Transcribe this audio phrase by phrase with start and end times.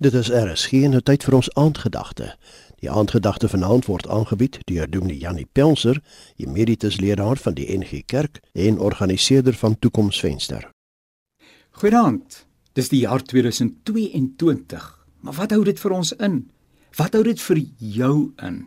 [0.00, 2.30] Dit is RSG en nou tyd vir ons aandgedagte.
[2.80, 5.98] Die aandgedagte vanaand word aangebied deur Dominee Janie Pelser,
[6.40, 10.70] emeritus leraar van die NG Kerk en organiseerder van Toekomsvenster.
[11.82, 12.46] Goeienaand.
[12.72, 14.88] Dis die jaar 2022.
[15.20, 16.40] Maar wat hou dit vir ons in?
[16.96, 18.58] Wat hou dit vir jou in?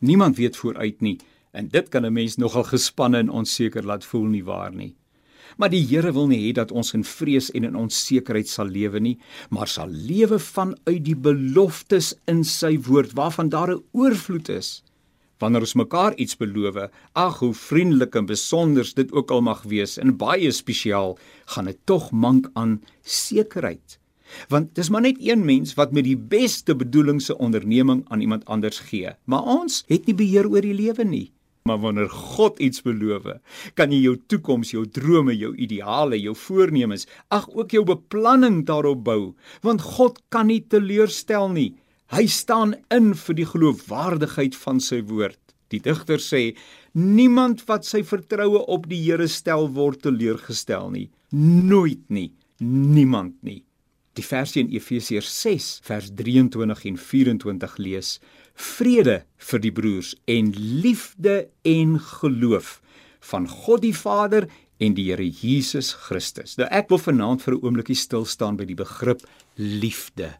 [0.00, 1.18] Niemand weet vooruit nie
[1.52, 4.96] en dit kan 'n mens nogal gespanne en onseker laat voel nie waar nie.
[5.56, 9.00] Maar die Here wil nie hê dat ons in vrees en in onsekerheid sal lewe
[9.00, 9.18] nie,
[9.50, 14.82] maar sal lewe vanuit die beloftes in sy woord waarvan daar 'n oorvloed is.
[15.42, 16.76] Wanneer ons mekaar iets beloof,
[17.18, 21.78] ag hoe vriendelik en besonder dit ook al mag wees, en baie spesiaal, gaan dit
[21.84, 23.98] tog mank aan sekerheid.
[24.48, 28.44] Want dis maar net een mens wat met die beste bedoelings se onderneming aan iemand
[28.44, 31.32] anders gee, maar ons het nie beheer oor die lewe nie.
[31.68, 33.28] Maar wanneer God iets beloof,
[33.78, 39.04] kan jy jou toekoms, jou drome, jou ideale, jou voornemens, ag ook jou beplanning daarop
[39.06, 39.20] bou,
[39.62, 41.70] want God kan nie teleurstel nie.
[42.12, 45.38] Hy staan in vir die geloofwaardigheid van sy woord.
[45.72, 46.52] Die digter sê:
[46.92, 51.06] Niemand wat sy vertroue op die Here stel word teleurgestel nie.
[51.32, 52.32] Nooit nie.
[52.60, 53.62] Niemand nie.
[54.18, 58.18] Die versie in Efesiërs 6 vers 23 en 24 lees:
[58.54, 62.80] vrede vir die broers en liefde en geloof
[63.30, 64.48] van God die Vader
[64.82, 66.56] en die Here Jesus Christus.
[66.58, 69.22] Nou ek wil vanaand vir 'n oombliekie stil staan by die begrip
[69.56, 70.34] liefde.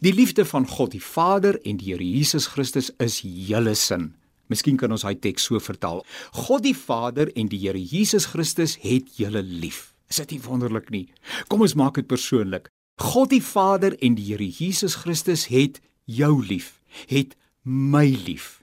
[0.00, 4.14] Die liefde van God die Vader en die Here Jesus Christus is julle sin.
[4.48, 6.04] Miskien kan ons daai teks so vertaal.
[6.32, 9.94] God die Vader en die Here Jesus Christus het julle lief.
[10.08, 11.08] Is dit nie wonderlik nie?
[11.48, 12.68] Kom ons maak dit persoonlik.
[12.98, 16.80] God die Vader en die Here Jesus Christus het jou lief.
[17.06, 18.58] Het my lief.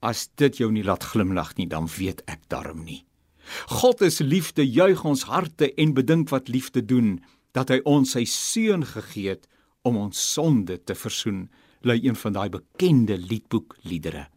[0.00, 3.02] As dit jou nie laat glimlag nie, dan weet ek darm nie.
[3.66, 7.18] God is liefde, juig ons harte en bedink wat liefde doen,
[7.52, 9.48] dat hy ons sy seun gegee het
[9.82, 11.48] om ons sonde te versoen,
[11.82, 14.28] lui een van daai bekende liedboek liedere.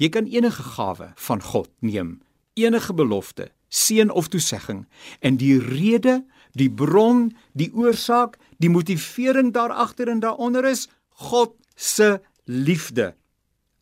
[0.00, 2.22] Jy kan enige gawe van God neem,
[2.56, 4.86] enige belofte, seën of toesegging,
[5.20, 6.22] en die rede,
[6.58, 10.88] die bron, die oorsaak, die motivering daar agter en daaronder is
[11.28, 13.14] God se liefde.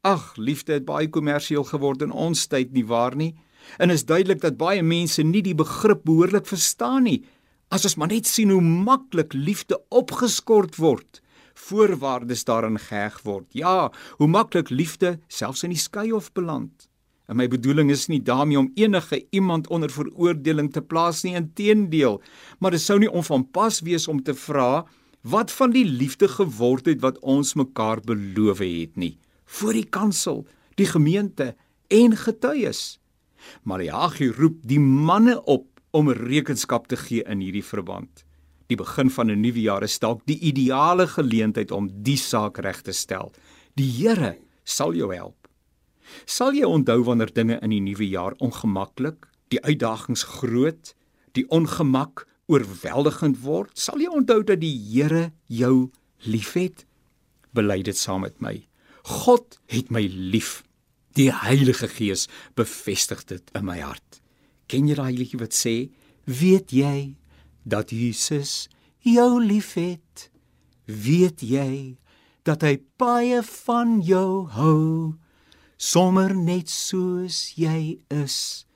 [0.01, 3.35] Ag, liefde het baie kommersieel geword in ons tyd nie waar nie?
[3.79, 7.21] En is duidelik dat baie mense nie die begrip behoorlik verstaan nie.
[7.71, 11.21] As ons maar net sien hoe maklik liefde opgeskort word,
[11.55, 13.47] voorwaardes daarin geheg word.
[13.55, 16.90] Ja, hoe maklik liefde selfs in die skeihof beland.
[17.31, 22.19] En my bedoeling is nie daarmee om enige iemand onder veroordeling te plaas nie, inteendeel,
[22.59, 24.85] maar dit sou nie onvanpas wees om te vra
[25.23, 29.15] wat van die liefde geword het wat ons mekaar beloof het nie
[29.51, 30.45] voor die kansel,
[30.79, 31.55] die gemeente
[31.91, 33.01] en getuies.
[33.67, 35.67] Maleagi roep die manne op
[35.97, 38.25] om rekenskap te gee in hierdie verband.
[38.71, 42.83] Die begin van 'n nuwe jaar is dalk die ideale geleentheid om die saak reg
[42.83, 43.33] te stel.
[43.75, 45.40] Die Here sal jou help.
[46.27, 50.95] Sal jy onthou wanneer dinge in die nuwe jaar ongemaklik, die uitdagings groot,
[51.37, 53.75] die ongemak oorweldigend word?
[53.79, 55.91] Sal jy onthou dat die Here jou
[56.27, 56.87] liefhet?
[57.55, 58.57] Bely dit saam met my.
[59.07, 60.61] God het my lief.
[61.19, 64.21] Die Heilige Gees bevestig dit in my hart.
[64.71, 65.91] Ken jy daai liedjie wat sê,
[66.31, 67.17] weet jy
[67.67, 68.69] dat Jesus
[69.03, 70.31] jou liefhet?
[70.87, 71.99] Weet jy
[72.47, 75.19] dat hy baie van jou hou?
[75.81, 78.67] Sommer net soos jy is,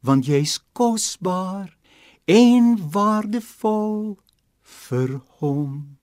[0.00, 1.74] want jy's kosbaar
[2.24, 4.16] en waardevol
[4.64, 5.12] vir
[5.42, 5.98] hom.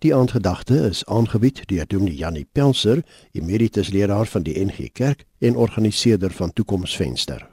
[0.00, 3.04] Die aandgedagte is aangebied deur Dominee Janie Pelser,
[3.36, 7.44] emeritus leraar van die NG Kerk en organiseerder van Toekomsvenster.